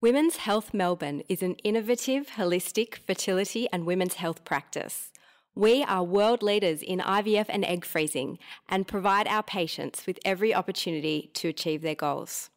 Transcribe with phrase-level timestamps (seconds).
[0.00, 5.10] Women's Health Melbourne is an innovative, holistic fertility and women's health practice.
[5.56, 8.38] We are world leaders in IVF and egg freezing
[8.68, 12.50] and provide our patients with every opportunity to achieve their goals.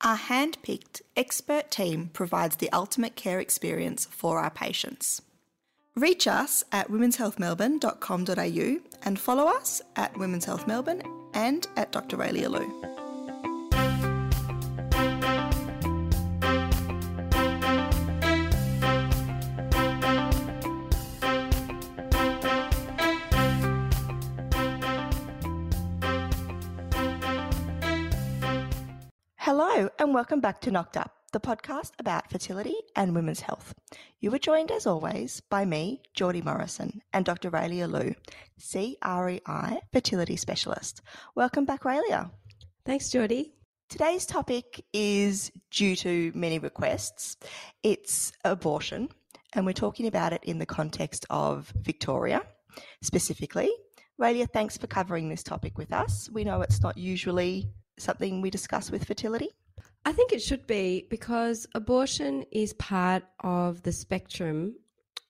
[0.00, 5.22] Our hand picked expert team provides the ultimate care experience for our patients.
[5.94, 11.02] Reach us at womenshealthmelbourne.com.au and follow us at Women's Health Melbourne
[11.32, 12.16] and at Dr.
[12.16, 13.01] Raelia Lew.
[29.44, 33.74] Hello, and welcome back to Knocked Up, the podcast about fertility and women's health.
[34.20, 37.50] You are joined, as always, by me, Geordie Morrison, and Dr.
[37.50, 38.14] Raelia Lew,
[38.56, 41.02] CREI fertility specialist.
[41.34, 42.30] Welcome back, Raelia.
[42.86, 43.52] Thanks, Geordie.
[43.88, 47.36] Today's topic is due to many requests.
[47.82, 49.08] It's abortion,
[49.54, 52.42] and we're talking about it in the context of Victoria
[53.02, 53.72] specifically.
[54.20, 56.30] Raelia, thanks for covering this topic with us.
[56.32, 57.72] We know it's not usually
[58.02, 59.50] something we discuss with fertility?
[60.04, 64.74] I think it should be because abortion is part of the spectrum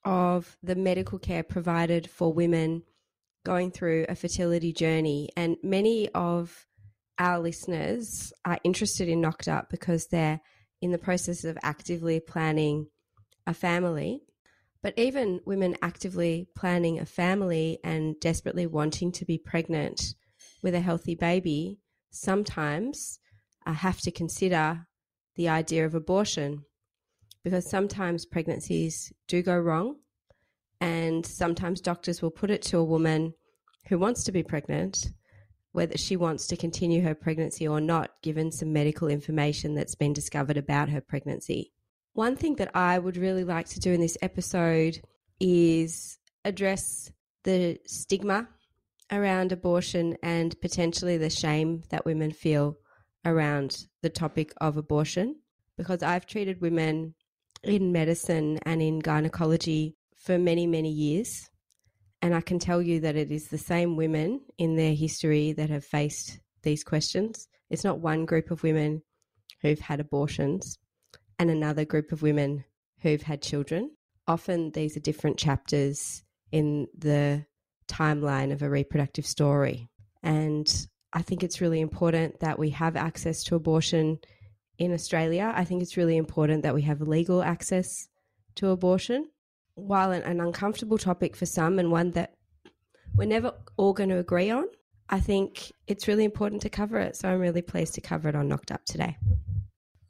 [0.05, 2.83] of the medical care provided for women
[3.45, 5.29] going through a fertility journey.
[5.37, 6.67] And many of
[7.19, 10.41] our listeners are interested in Knocked Up because they're
[10.81, 12.87] in the process of actively planning
[13.47, 14.23] a family.
[14.83, 20.15] But even women actively planning a family and desperately wanting to be pregnant
[20.63, 21.79] with a healthy baby
[22.13, 23.19] sometimes
[23.67, 24.87] I have to consider
[25.35, 26.65] the idea of abortion
[27.43, 29.97] because sometimes pregnancies do go wrong
[30.81, 33.35] and sometimes doctors will put it to a woman
[33.89, 35.11] who wants to be pregnant
[35.73, 40.13] whether she wants to continue her pregnancy or not given some medical information that's been
[40.13, 41.73] discovered about her pregnancy.
[42.13, 45.01] One thing that I would really like to do in this episode
[45.41, 47.11] is address
[47.45, 48.49] the stigma
[49.13, 52.79] around abortion and potentially the shame that women feel
[53.25, 55.37] around the topic of abortion
[55.77, 57.15] because I've treated women
[57.63, 61.51] in medicine and in gynecology for many, many years.
[62.23, 65.71] And I can tell you that it is the same women in their history that
[65.71, 67.49] have faced these questions.
[67.71, 69.03] It's not one group of women
[69.61, 70.79] who've had abortions
[71.39, 72.65] and another group of women
[73.01, 73.91] who've had children.
[74.27, 76.23] Often these are different chapters
[76.53, 77.45] in the
[77.89, 79.89] timeline of a reproductive story.
[80.23, 84.19] And I think it's really important that we have access to abortion
[84.79, 85.53] in Australia.
[85.55, 88.09] I think it's really important that we have legal access
[88.57, 89.29] to abortion.
[89.75, 92.35] While an, an uncomfortable topic for some and one that
[93.15, 94.67] we're never all going to agree on,
[95.09, 97.17] I think it's really important to cover it.
[97.17, 99.17] So I'm really pleased to cover it on Knocked Up today.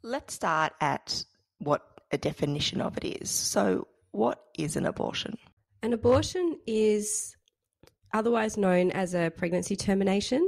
[0.01, 1.23] Let's start at
[1.59, 1.81] what
[2.11, 3.29] a definition of it is.
[3.29, 5.37] So, what is an abortion?
[5.81, 7.35] An abortion is
[8.13, 10.47] otherwise known as a pregnancy termination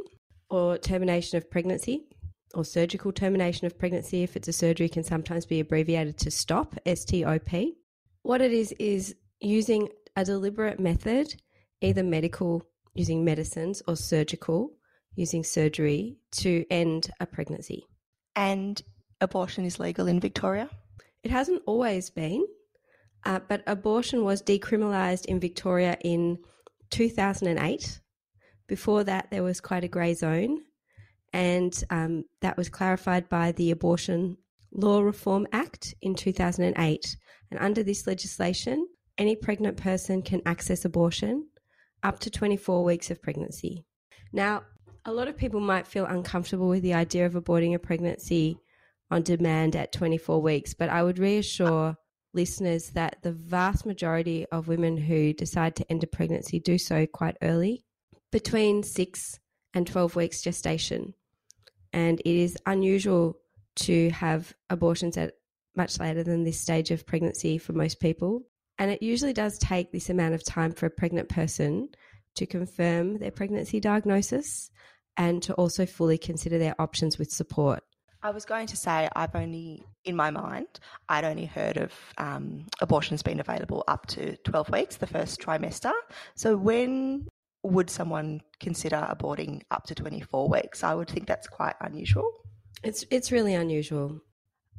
[0.50, 2.06] or termination of pregnancy
[2.54, 4.24] or surgical termination of pregnancy.
[4.24, 7.76] If it's a surgery can sometimes be abbreviated to stop stop
[8.26, 11.36] what it is is using a deliberate method
[11.82, 12.64] either medical
[12.96, 14.72] using medicines or surgical
[15.16, 17.86] using surgery to end a pregnancy.
[18.36, 18.82] And
[19.22, 20.70] abortion is legal in victoria?
[21.24, 22.46] It hasn't always been
[23.26, 26.40] uh, but abortion was decriminalised in victoria in
[26.96, 28.00] 2008.
[28.68, 30.62] Before that, there was quite a grey zone,
[31.34, 34.38] and um, that was clarified by the Abortion
[34.72, 37.18] Law Reform Act in 2008.
[37.52, 41.50] And under this legislation, any pregnant person can access abortion
[42.02, 43.84] up to 24 weeks of pregnancy.
[44.32, 44.64] Now,
[45.04, 48.58] a lot of people might feel uncomfortable with the idea of aborting a pregnancy
[49.12, 51.98] on demand at 24 weeks, but I would reassure
[52.36, 57.06] listeners that the vast majority of women who decide to end a pregnancy do so
[57.08, 57.84] quite early,
[58.32, 59.40] between six
[59.74, 61.14] and 12 weeks gestation.
[61.94, 63.40] And it is unusual
[63.78, 65.34] to have abortions at
[65.76, 68.44] much later than this stage of pregnancy for most people.
[68.78, 71.90] And it usually does take this amount of time for a pregnant person
[72.36, 74.70] to confirm their pregnancy diagnosis
[75.18, 77.82] and to also fully consider their options with support.
[78.26, 82.66] I was going to say I've only, in my mind, I'd only heard of um,
[82.82, 85.92] abortions being available up to 12 weeks, the first trimester.
[86.34, 87.28] So when
[87.62, 90.84] would someone consider aborting up to 24 weeks?
[90.84, 92.28] I would think that's quite unusual.
[92.84, 94.20] It's, it's really unusual.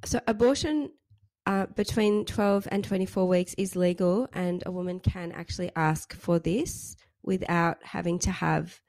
[0.05, 0.91] So abortion
[1.47, 6.41] uh, between 12 and 24 weeks is legal, and a woman can actually ask for
[6.41, 8.81] this without having to have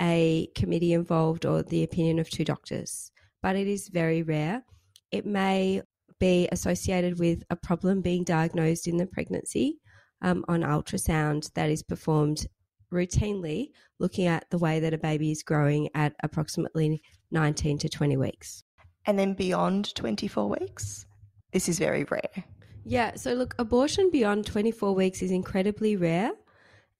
[0.00, 3.10] a committee involved or the opinion of two doctors
[3.44, 4.64] but it is very rare.
[5.12, 5.82] It may
[6.18, 9.76] be associated with a problem being diagnosed in the pregnancy
[10.22, 12.46] um, on ultrasound that is performed
[12.90, 13.66] routinely,
[13.98, 17.02] looking at the way that a baby is growing at approximately
[17.32, 18.64] 19 to 20 weeks.
[19.04, 21.04] And then beyond 24 weeks?
[21.52, 22.44] This is very rare.
[22.82, 26.32] Yeah, so look, abortion beyond 24 weeks is incredibly rare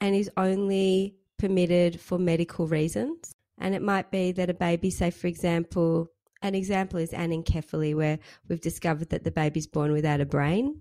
[0.02, 3.32] and is only permitted for medical reasons.
[3.56, 6.10] And it might be that a baby, say, for example,
[6.44, 8.18] an example is anencephaly, where
[8.48, 10.78] we've discovered that the baby's born without a brain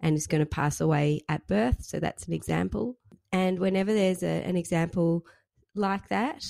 [0.00, 1.82] and is going to pass away at birth.
[1.82, 2.98] So that's an example.
[3.32, 5.24] And whenever there's a, an example
[5.74, 6.44] like that,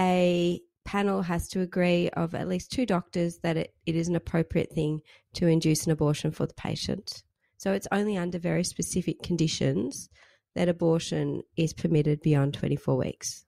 [0.00, 4.16] a panel has to agree of at least two doctors that it, it is an
[4.16, 5.00] appropriate thing
[5.34, 7.22] to induce an abortion for the patient.
[7.58, 10.08] So it's only under very specific conditions
[10.56, 13.43] that abortion is permitted beyond 24 weeks.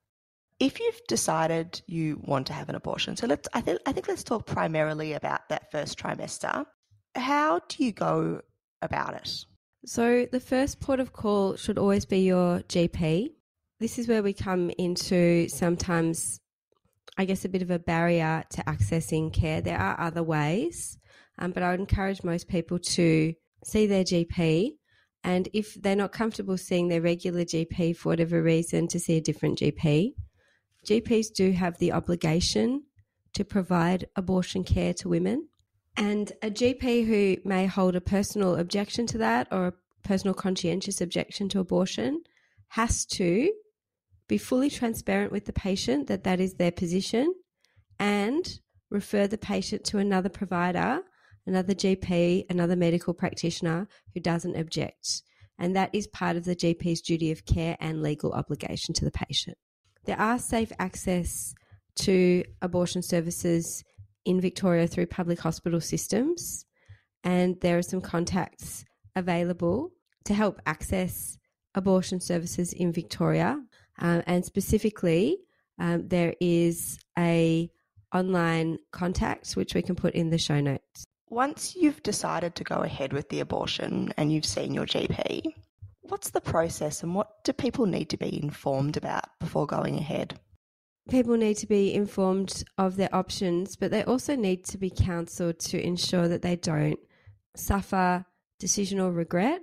[0.58, 4.08] If you've decided you want to have an abortion, so let's I think I think
[4.08, 6.64] let's talk primarily about that first trimester.
[7.14, 8.40] How do you go
[8.80, 9.44] about it?
[9.84, 13.32] So the first port of call should always be your GP.
[13.80, 16.40] This is where we come into sometimes
[17.18, 19.60] I guess a bit of a barrier to accessing care.
[19.60, 20.98] There are other ways,
[21.38, 24.72] um, but I would encourage most people to see their GP
[25.26, 29.20] and if they're not comfortable seeing their regular GP for whatever reason, to see a
[29.20, 30.14] different GP.
[30.86, 32.84] GPs do have the obligation
[33.34, 35.48] to provide abortion care to women.
[35.96, 39.72] And a GP who may hold a personal objection to that or a
[40.04, 42.22] personal conscientious objection to abortion
[42.68, 43.52] has to
[44.28, 47.34] be fully transparent with the patient that that is their position
[47.98, 48.60] and
[48.90, 51.02] refer the patient to another provider
[51.46, 55.22] another GP, another medical practitioner who doesn't object.
[55.58, 59.10] And that is part of the GP's duty of care and legal obligation to the
[59.10, 59.56] patient.
[60.06, 61.52] There are safe access
[61.96, 63.82] to abortion services
[64.24, 66.64] in Victoria through public hospital systems,
[67.24, 68.84] and there are some contacts
[69.16, 69.90] available
[70.24, 71.36] to help access
[71.74, 73.60] abortion services in Victoria.
[73.98, 75.38] Um, and specifically,
[75.78, 77.68] um, there is a
[78.14, 81.04] online contact which we can put in the show notes.
[81.28, 85.52] Once you've decided to go ahead with the abortion and you've seen your GP,
[86.08, 90.38] what's the process and what do people need to be informed about before going ahead?
[91.08, 95.58] People need to be informed of their options, but they also need to be counselled
[95.60, 96.98] to ensure that they don't
[97.54, 98.24] suffer
[98.60, 99.60] decisional regret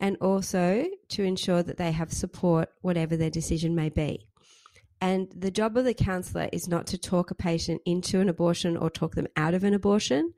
[0.00, 4.26] and also to ensure that they have support, whatever their decision may be.
[5.00, 8.76] And the job of the counsellor is not to talk a patient into an abortion
[8.76, 10.32] or talk them out of an abortion.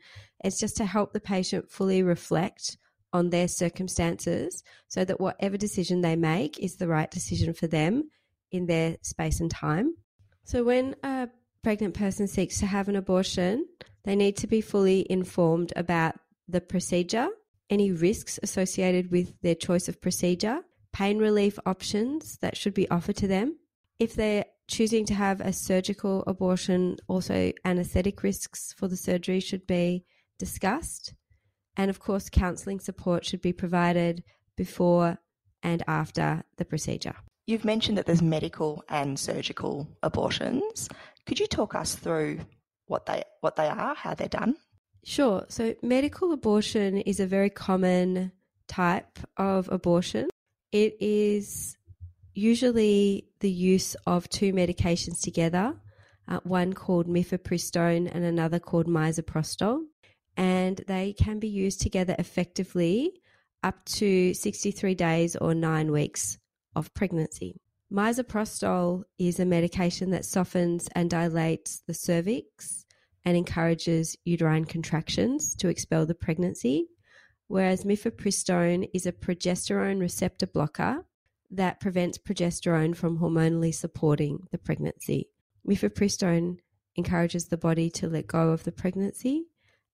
[0.44, 2.76] It's just to help the patient fully reflect
[3.12, 8.10] on their circumstances so that whatever decision they make is the right decision for them
[8.52, 9.94] in their space and time.
[10.44, 11.28] So when a
[11.62, 13.66] pregnant person seeks to have an abortion,
[14.04, 16.16] they need to be fully informed about
[16.48, 17.28] the procedure,
[17.68, 20.60] any risks associated with their choice of procedure,
[20.92, 23.56] pain relief options that should be offered to them.
[23.98, 29.66] If they're choosing to have a surgical abortion, also anesthetic risks for the surgery should
[29.66, 30.04] be
[30.38, 31.14] discussed.
[31.80, 34.22] And of course, counselling support should be provided
[34.54, 35.16] before
[35.62, 37.14] and after the procedure.
[37.46, 40.90] You've mentioned that there's medical and surgical abortions.
[41.24, 42.40] Could you talk us through
[42.84, 44.56] what they what they are, how they're done?
[45.04, 45.46] Sure.
[45.48, 48.32] So medical abortion is a very common
[48.68, 50.28] type of abortion.
[50.72, 51.78] It is
[52.34, 55.80] usually the use of two medications together,
[56.28, 59.80] uh, one called mifepristone and another called misoprostol
[60.40, 63.12] and they can be used together effectively
[63.62, 66.38] up to 63 days or nine weeks
[66.74, 67.60] of pregnancy.
[67.92, 72.86] Misoprostol is a medication that softens and dilates the cervix
[73.22, 76.86] and encourages uterine contractions to expel the pregnancy,
[77.48, 81.04] whereas mifepristone is a progesterone receptor blocker
[81.50, 85.28] that prevents progesterone from hormonally supporting the pregnancy.
[85.68, 86.60] Mifepristone
[86.96, 89.49] encourages the body to let go of the pregnancy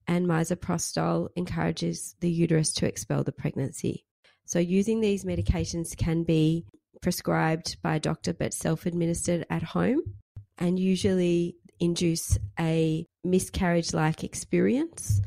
[0.07, 4.05] and misoprostol encourages the uterus to expel the pregnancy.
[4.45, 6.65] So, using these medications can be
[7.03, 10.03] prescribed by a doctor but self administered at home
[10.59, 15.21] and usually induce a miscarriage like experience,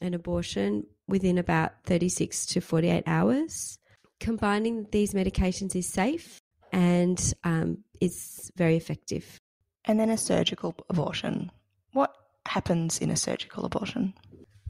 [0.00, 3.78] an abortion within about 36 to 48 hours.
[4.20, 6.40] Combining these medications is safe
[6.72, 9.40] and um, is very effective.
[9.84, 11.50] And then a surgical abortion.
[12.48, 14.14] Happens in a surgical abortion?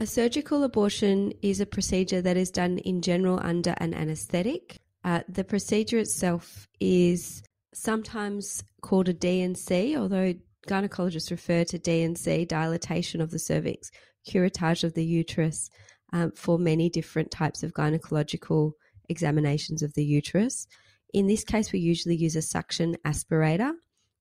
[0.01, 4.81] A surgical abortion is a procedure that is done in general under an anesthetic.
[5.05, 7.41] Uh, the procedure itself is
[7.73, 10.35] sometimes called a D&C, although
[10.67, 13.93] gynecologists refer to D&C, dilatation of the cervix,
[14.29, 15.71] curettage of the uterus,
[16.13, 18.73] um, for many different types of gynecological
[19.09, 20.67] examinations of the uterus.
[21.15, 23.71] In this case, we usually use a suction aspirator,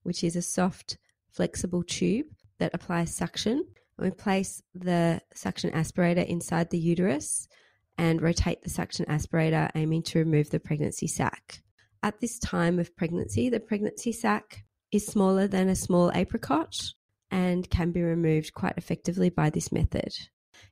[0.04, 0.96] which is a soft,
[1.32, 2.26] flexible tube
[2.58, 3.64] that applies suction.
[3.98, 7.48] We place the suction aspirator inside the uterus
[7.96, 11.62] and rotate the suction aspirator, aiming to remove the pregnancy sac.
[12.02, 16.92] At this time of pregnancy, the pregnancy sac is smaller than a small apricot
[17.30, 20.12] and can be removed quite effectively by this method.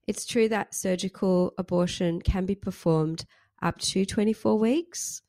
[0.06, 3.24] It's true that surgical abortion can be performed
[3.60, 5.22] up to 24 weeks.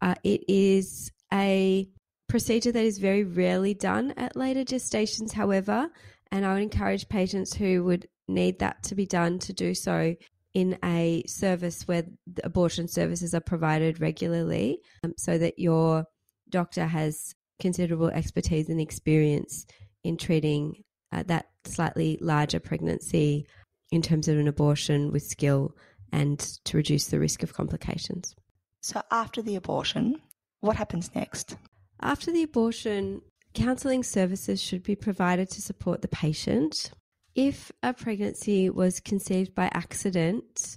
[0.00, 1.88] Uh, it is a
[2.28, 5.90] procedure that is very rarely done at later gestations, however,
[6.30, 10.14] and I would encourage patients who would need that to be done to do so
[10.54, 12.04] in a service where
[12.44, 16.04] abortion services are provided regularly um, so that your
[16.50, 19.66] doctor has considerable expertise and experience
[20.04, 20.74] in treating
[21.12, 23.46] uh, that slightly larger pregnancy
[23.90, 25.74] in terms of an abortion with skill
[26.12, 28.34] and to reduce the risk of complications.
[28.82, 30.20] So, after the abortion,
[30.60, 31.56] what happens next?
[32.00, 33.22] After the abortion,
[33.54, 36.92] counselling services should be provided to support the patient.
[37.34, 40.76] If a pregnancy was conceived by accident,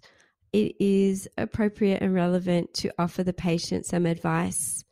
[0.51, 4.83] it is appropriate and relevant to offer the patient some advice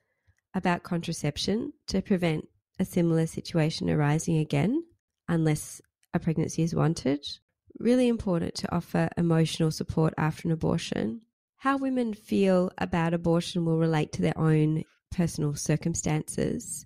[0.53, 2.47] about contraception to prevent
[2.79, 4.83] a similar situation arising again,
[5.27, 5.81] unless
[6.13, 7.25] a pregnancy is wanted.
[7.77, 11.21] Really important to offer emotional support after an abortion.
[11.57, 16.85] How women feel about abortion will relate to their own personal circumstances.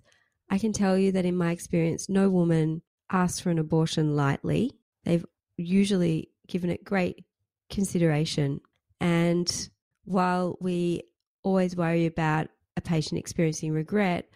[0.50, 4.72] I can tell you that in my experience, no woman asks for an abortion lightly.
[5.04, 5.24] They've
[5.56, 7.24] usually given it great
[7.70, 8.60] consideration.
[9.00, 9.68] And
[10.04, 11.02] while we
[11.42, 14.28] always worry about a patient experiencing regret,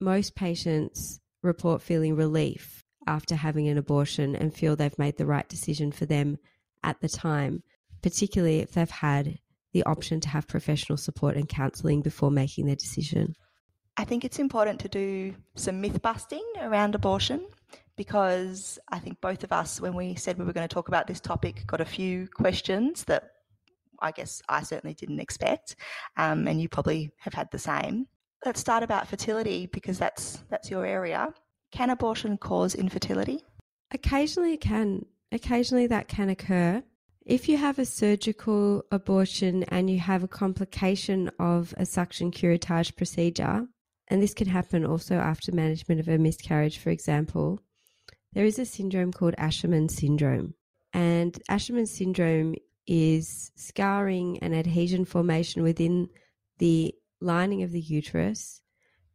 [0.00, 5.48] most patients report feeling relief after having an abortion and feel they've made the right
[5.48, 6.38] decision for them
[6.84, 7.62] at the time,
[8.02, 9.38] particularly if they've had
[9.72, 13.34] the option to have professional support and counselling before making their decision.
[13.96, 17.44] I think it's important to do some myth busting around abortion
[17.96, 21.06] because I think both of us, when we said we were going to talk about
[21.08, 23.32] this topic, got a few questions that
[24.00, 25.74] I guess I certainly didn't expect,
[26.16, 28.06] um, and you probably have had the same.
[28.46, 31.34] Let's start about fertility because that's that's your area.
[31.72, 33.44] Can abortion cause infertility?
[33.90, 35.04] Occasionally, it can.
[35.32, 36.82] Occasionally, that can occur.
[37.28, 42.96] If you have a surgical abortion and you have a complication of a suction curettage
[42.96, 43.66] procedure,
[44.08, 47.60] and this can happen also after management of a miscarriage, for example,
[48.32, 50.54] there is a syndrome called Asherman syndrome.
[50.94, 52.54] And Asherman syndrome
[52.86, 56.08] is scarring and adhesion formation within
[56.56, 58.62] the lining of the uterus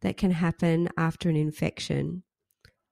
[0.02, 2.22] that can happen after an infection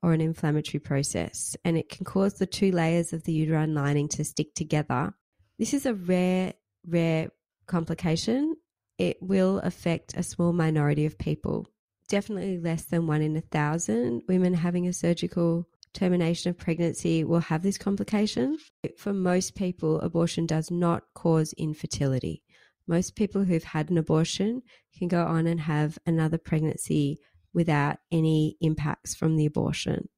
[0.02, 1.56] or an inflammatory process.
[1.64, 5.14] And it can cause the two layers of the uterine lining to stick together.
[5.59, 6.54] This is a rare,
[6.87, 7.28] rare
[7.66, 8.56] complication.
[8.99, 11.66] It will affect a small minority of people
[12.12, 17.40] definitely less than one in a thousand women having a surgical termination of pregnancy will
[17.40, 18.59] have this complication.
[18.99, 22.42] For most people, abortion does not cause infertility.
[22.87, 24.61] Most people who've had an abortion
[24.99, 27.18] can go on and have another pregnancy
[27.54, 30.09] without any impacts from the abortion.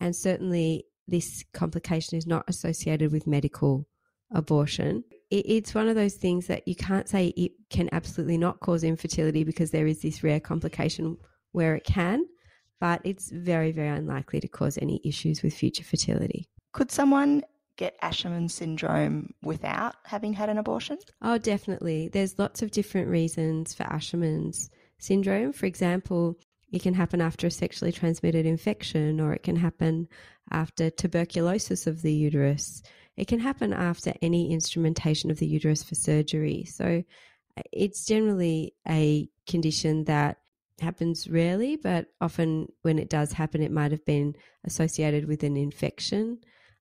[0.00, 3.86] And certainly, this complication is not associated with medical
[4.30, 5.04] abortion.
[5.30, 9.44] It's one of those things that you can't say it can absolutely not cause infertility
[9.44, 11.16] because there is this rare complication
[11.52, 12.24] where it can,
[12.80, 16.48] but it's very, very unlikely to cause any issues with future fertility.
[16.72, 17.42] Could someone
[17.76, 20.98] get Asherman syndrome without having had an abortion?
[21.22, 22.08] Oh, definitely.
[22.08, 25.52] There's lots of different reasons for Asherman's syndrome.
[25.52, 26.38] For example,
[26.74, 30.08] it can happen after a sexually transmitted infection, or it can happen
[30.50, 32.82] after tuberculosis of the uterus.
[33.16, 36.64] It can happen after any instrumentation of the uterus for surgery.
[36.64, 37.04] So
[37.70, 40.38] it's generally a condition that
[40.80, 45.56] happens rarely, but often when it does happen, it might have been associated with an
[45.56, 46.38] infection.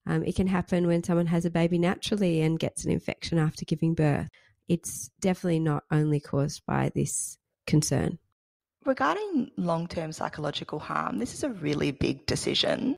[0.07, 3.63] Um, it can happen when someone has a baby naturally and gets an infection after
[3.63, 4.27] giving birth.
[4.67, 8.17] It's definitely not only caused by this concern.
[8.85, 12.97] Regarding long term psychological harm, this is a really big decision.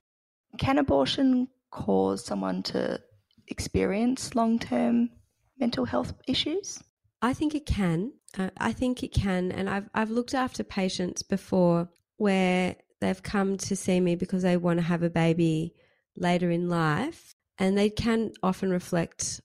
[0.58, 3.00] Can abortion cause someone to
[3.48, 5.10] experience long term
[5.58, 6.82] mental health issues?
[7.22, 8.12] I think it can.
[8.36, 13.56] Uh, I think it can, and I've I've looked after patients before where they've come
[13.58, 15.74] to see me because they want to have a baby
[16.16, 19.40] later in life, and they can often reflect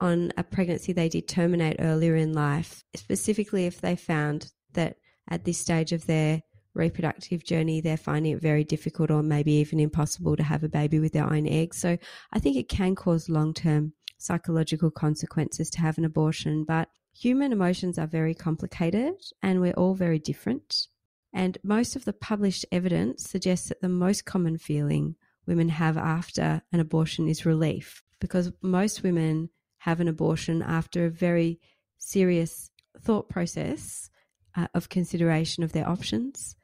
[0.00, 4.96] on a pregnancy they did terminate earlier in life, specifically if they found that
[5.28, 6.42] at this stage of their
[6.74, 10.98] reproductive journey, they're finding it very difficult or maybe even impossible to have a baby
[10.98, 11.76] with their own eggs.
[11.78, 11.98] So
[12.32, 17.52] I think it can cause long term psychological consequences to have an abortion, but human
[17.52, 20.86] emotions are very complicated and we're all very different.
[21.32, 25.16] And most of the published evidence suggests that the most common feeling
[25.46, 31.10] women have after an abortion is relief, because most women have an abortion after a
[31.10, 31.60] very
[31.98, 32.70] serious
[33.00, 34.10] thought process
[34.58, 36.56] uh, of consideration of their options.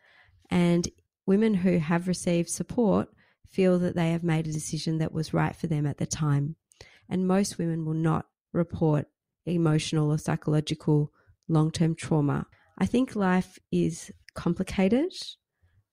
[0.50, 0.88] And
[1.26, 3.08] women who have received support
[3.48, 6.56] feel that they have made a decision that was right for them at the time.
[7.08, 9.06] And most women will not report
[9.46, 11.12] emotional or psychological
[11.48, 12.46] long term trauma.
[12.78, 15.12] I think life is complicated.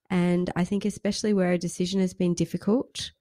[0.09, 3.11] And I think, especially where a decision has been difficult,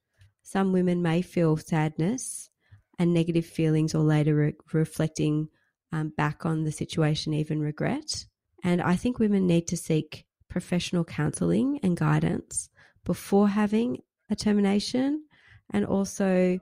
[0.41, 2.49] some women may feel sadness
[2.97, 5.49] and negative feelings or later re- reflecting
[5.91, 8.25] um, back on the situation, even regret.
[8.63, 12.69] And I think women need to seek professional counseling and guidance
[13.05, 15.23] before having a termination
[15.71, 16.59] and also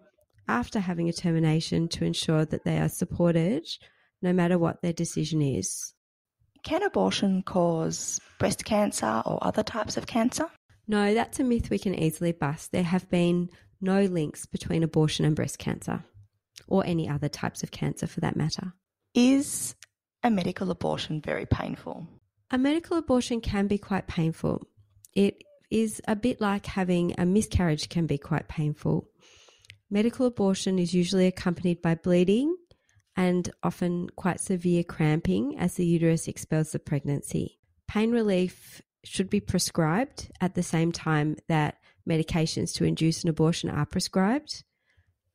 [0.47, 3.67] after having a termination to ensure that they are supported
[4.21, 5.93] no matter what their decision is.
[6.63, 10.49] Can abortion cause breast cancer or other types of cancer?
[10.87, 12.71] No, that's a myth we can easily bust.
[12.71, 16.03] There have been no links between abortion and breast cancer
[16.67, 18.73] or any other types of cancer for that matter.
[19.13, 19.75] Is
[20.23, 22.07] a medical abortion very painful?
[22.51, 24.67] A medical abortion can be quite painful.
[25.13, 29.07] It is a bit like having a miscarriage can be quite painful.
[29.89, 32.55] Medical abortion is usually accompanied by bleeding
[33.15, 37.59] and often quite severe cramping as the uterus expels the pregnancy.
[37.87, 43.69] Pain relief should be prescribed at the same time that medications to induce an abortion
[43.69, 44.63] are prescribed.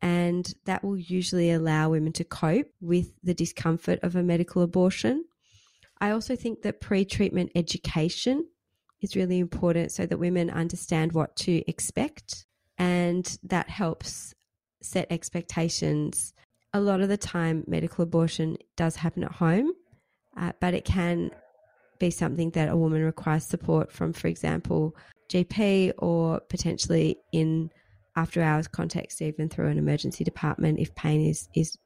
[0.05, 5.25] And that will usually allow women to cope with the discomfort of a medical abortion.
[5.99, 8.47] I also think that pre treatment education
[9.01, 12.45] is really important so that women understand what to expect
[12.77, 14.35] and that helps
[14.83, 16.35] set expectations.
[16.75, 19.73] A lot of the time, medical abortion does happen at home,
[20.37, 21.31] uh, but it can
[21.99, 24.95] be something that a woman requires support from, for example,
[25.31, 27.71] GP or potentially in
[28.17, 31.77] after hours context, even through an emergency department if pain is, is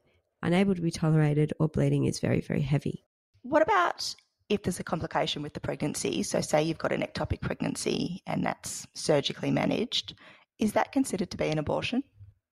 [0.41, 3.05] unable to be tolerated or bleeding is very, very heavy.
[3.41, 4.13] What about
[4.49, 6.23] if there's a complication with the pregnancy?
[6.23, 10.15] So, say you've got an ectopic pregnancy and that's surgically managed,
[10.59, 12.03] is that considered to be an abortion?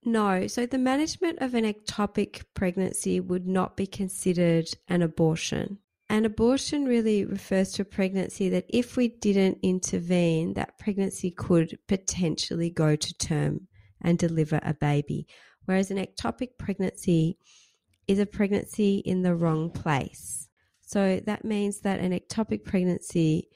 [0.04, 0.48] No.
[0.48, 5.80] So, the management of an ectopic pregnancy would not be considered an abortion.
[6.10, 11.78] An abortion really refers to a pregnancy that if we didn't intervene, that pregnancy could
[11.88, 13.68] potentially go to term
[14.02, 15.28] and deliver a baby.
[15.66, 17.38] Whereas an ectopic pregnancy
[18.08, 20.48] is a pregnancy in the wrong place.
[20.82, 23.50] So that means that an ectopic pregnancy,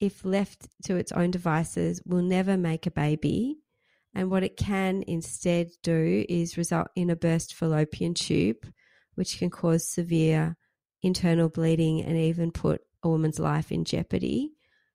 [0.00, 3.58] if left to its own devices, will never make a baby.
[4.14, 8.66] And what it can instead do is result in a burst fallopian tube,
[9.14, 10.56] which can cause severe
[11.02, 14.52] internal bleeding and even put a woman's life in jeopardy.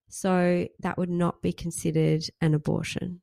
[0.10, 3.22] So that would not be considered an abortion.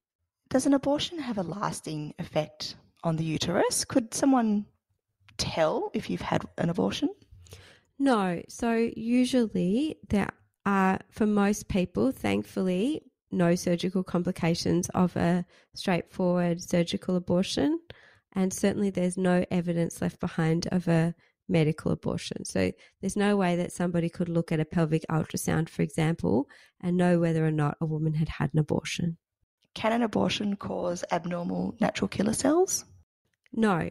[0.50, 3.84] Does an abortion have a lasting effect on the uterus?
[3.84, 4.66] Could someone
[5.38, 7.08] tell if you've had an abortion?
[7.98, 8.42] No.
[8.48, 10.28] So usually there
[10.66, 15.44] are, for most people, thankfully, no surgical complications of a
[15.74, 17.80] straightforward surgical abortion.
[18.32, 21.14] And certainly there's no evidence left behind of a
[21.48, 22.44] medical abortion.
[22.44, 26.48] So there's no way that somebody could look at a pelvic ultrasound, for example,
[26.80, 29.16] and know whether or not a woman had had an abortion.
[29.74, 32.84] Can an abortion cause abnormal natural killer cells?
[33.52, 33.88] No,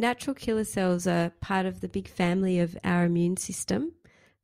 [0.00, 3.92] Natural killer cells are part of the big family of our immune system.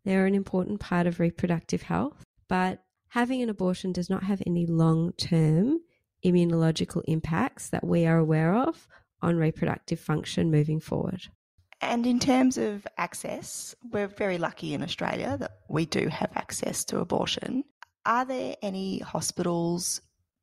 [0.05, 4.67] They're an important part of reproductive health, but having an abortion does not have any
[4.67, 5.79] long term
[6.25, 8.89] immunological impacts that we are aware of
[9.23, 11.29] on reproductive function moving forward.
[11.85, 16.85] And in terms of access, we're very lucky in Australia that we do have access
[16.87, 17.63] to abortion.
[18.05, 20.01] Are there any hospitals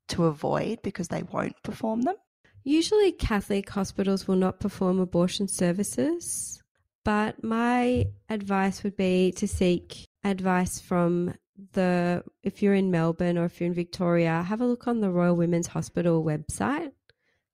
[0.10, 2.16] to avoid because they won't perform them?
[2.64, 6.62] Usually, Catholic hospitals will not perform abortion services,
[7.04, 11.34] but my advice would be to seek advice from
[11.74, 15.12] the, if you're in Melbourne or if you're in Victoria, have a look on the
[15.12, 16.92] Royal Women's Hospital website,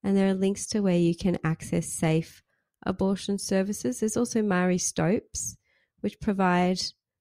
[0.04, 2.43] and there are links to where you can access safe
[2.88, 4.00] abortion services.
[4.00, 5.58] There's also Marie Stopes,
[6.02, 6.80] which provide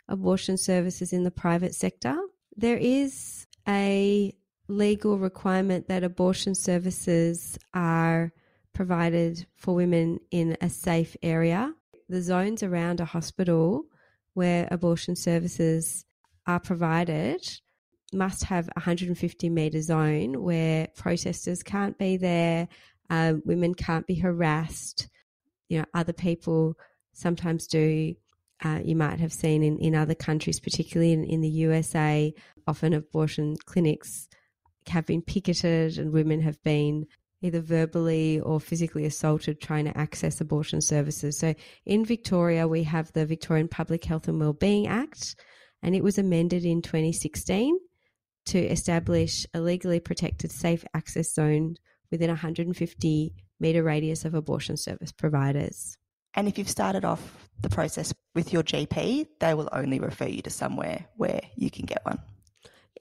[0.09, 2.17] abortion services in the private sector.
[2.57, 4.35] There is a
[4.69, 8.33] legal requirement that abortion services are
[8.73, 11.73] provided for women in a safe area.
[12.09, 13.85] The zones around a hospital
[14.35, 16.05] where abortion services
[16.47, 17.41] are provided
[18.13, 22.69] must have a 150 metre zone where protesters can't be there,
[23.11, 25.09] uh, women can't be harassed.
[25.69, 26.75] You know, other people
[27.13, 28.15] sometimes do.
[28.65, 32.33] Uh, you might have seen in, in other countries, particularly in, in the USA,
[32.67, 34.29] often abortion clinics
[34.89, 37.07] have been picketed and women have been
[37.43, 41.39] either verbally or physically assaulted trying to access abortion services.
[41.39, 45.37] So in Victoria, we have the Victorian Public Health and Wellbeing Act,
[45.83, 47.79] and it was amended in 2016
[48.47, 51.77] to establish a legally protected safe access zone
[52.11, 55.97] within 150 metre radius of abortion service providers.
[56.35, 60.43] And if you've started off the process with your GP, they will only refer you
[60.43, 62.19] to somewhere where you can get one.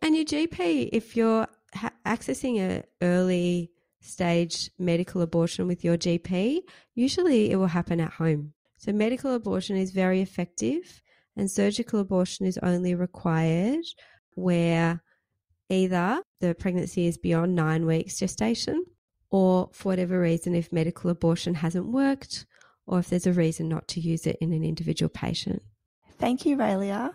[0.02, 6.62] And your GP, if you're ha- accessing a early stage medical abortion with your GP,
[6.94, 8.54] usually it will happen at home.
[8.78, 11.02] So medical abortion is very effective
[11.36, 13.86] and surgical abortion is only required
[14.36, 15.02] where
[15.70, 18.86] either the pregnancy is beyond nine weeks gestation
[19.30, 22.46] or for whatever reason if medical abortion hasn't worked
[22.88, 25.62] or if there's a reason not to use it in an individual patient.
[26.20, 27.14] Thank you, Raelia.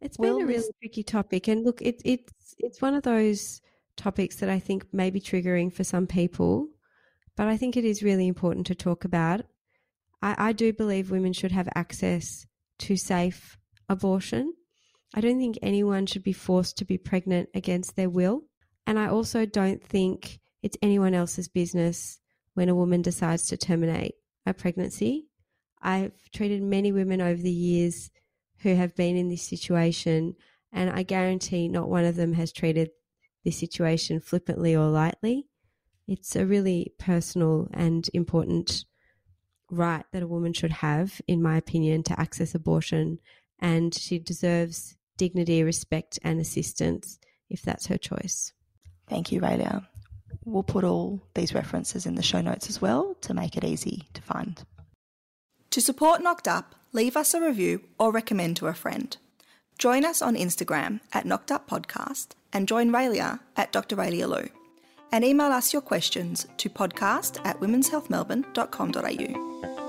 [0.00, 3.60] It's been a really tricky topic and look it, it's it's one of those
[3.96, 6.68] topics that I think may be triggering for some people,
[7.36, 9.42] but I think it is really important to talk about.
[10.20, 12.46] I, I do believe women should have access
[12.80, 13.56] to safe
[13.88, 14.54] abortion.
[15.14, 18.42] I don't think anyone should be forced to be pregnant against their will.
[18.86, 22.20] And I also don't think it's anyone else's business
[22.54, 24.14] when a woman decides to terminate
[24.46, 25.28] a pregnancy.
[25.80, 28.10] I've treated many women over the years
[28.58, 30.36] who have been in this situation,
[30.72, 32.90] and I guarantee not one of them has treated
[33.44, 35.48] this situation flippantly or lightly.
[36.06, 38.84] It's a really personal and important
[39.70, 43.18] right that a woman should have, in my opinion, to access abortion,
[43.58, 48.52] and she deserves dignity, respect, and assistance if that's her choice.
[49.08, 49.86] Thank you, Raelia.
[50.44, 54.08] We'll put all these references in the show notes as well to make it easy
[54.14, 54.64] to find.
[55.70, 59.16] To support Knocked Up, leave us a review or recommend to a friend.
[59.78, 63.96] Join us on Instagram at Knocked Up Podcast and join Raelia at Dr.
[63.96, 64.48] Raelia Lew.
[65.10, 69.81] And email us your questions to podcast at womenshealthmelbourne.com.au.